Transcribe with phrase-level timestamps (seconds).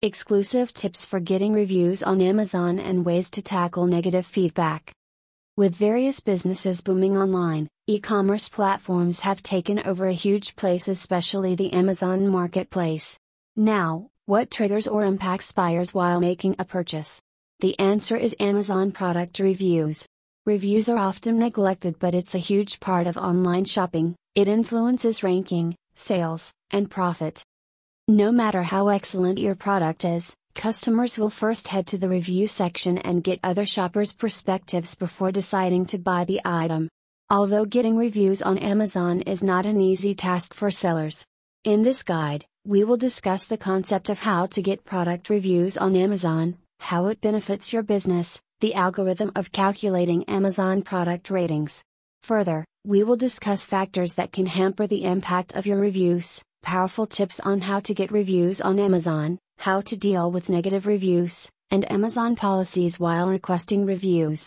[0.00, 4.92] exclusive tips for getting reviews on Amazon, and ways to tackle negative feedback.
[5.56, 11.56] With various businesses booming online, e commerce platforms have taken over a huge place, especially
[11.56, 13.18] the Amazon marketplace.
[13.56, 17.20] Now, what triggers or impacts buyers while making a purchase?
[17.58, 20.06] The answer is Amazon product reviews.
[20.46, 25.74] Reviews are often neglected, but it's a huge part of online shopping, it influences ranking,
[25.96, 27.42] sales, and profit.
[28.10, 32.96] No matter how excellent your product is, customers will first head to the review section
[32.96, 36.88] and get other shoppers' perspectives before deciding to buy the item.
[37.28, 41.26] Although getting reviews on Amazon is not an easy task for sellers.
[41.64, 45.94] In this guide, we will discuss the concept of how to get product reviews on
[45.94, 51.82] Amazon, how it benefits your business, the algorithm of calculating Amazon product ratings.
[52.22, 57.40] Further, we will discuss factors that can hamper the impact of your reviews, powerful tips
[57.40, 62.36] on how to get reviews on Amazon, how to deal with negative reviews, and Amazon
[62.36, 64.46] policies while requesting reviews.